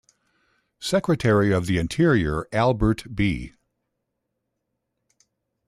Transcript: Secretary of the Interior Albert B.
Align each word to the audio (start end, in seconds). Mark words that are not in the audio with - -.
Secretary 0.79 1.53
of 1.53 1.67
the 1.67 1.77
Interior 1.77 2.47
Albert 2.51 3.03
B. 3.15 3.53